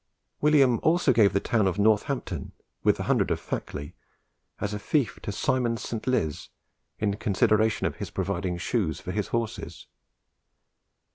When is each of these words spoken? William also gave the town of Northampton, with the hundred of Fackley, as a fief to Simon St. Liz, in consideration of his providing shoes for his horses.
William 0.41 0.79
also 0.81 1.13
gave 1.13 1.31
the 1.31 1.39
town 1.39 1.67
of 1.67 1.77
Northampton, 1.77 2.53
with 2.83 2.97
the 2.97 3.03
hundred 3.03 3.29
of 3.29 3.39
Fackley, 3.39 3.93
as 4.59 4.73
a 4.73 4.79
fief 4.79 5.19
to 5.21 5.31
Simon 5.31 5.77
St. 5.77 6.07
Liz, 6.07 6.49
in 6.97 7.17
consideration 7.17 7.85
of 7.85 7.97
his 7.97 8.09
providing 8.09 8.57
shoes 8.57 8.99
for 8.99 9.11
his 9.11 9.27
horses. 9.27 9.85